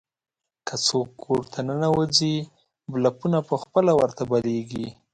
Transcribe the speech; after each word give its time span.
که 0.67 0.75
څوک 0.87 1.09
کور 1.23 1.41
ته 1.51 1.59
ننوځي، 1.67 2.35
بلپونه 2.91 3.37
په 3.49 3.55
خپله 3.63 3.91
ورته 3.99 4.23
بلېږي. 4.31 4.87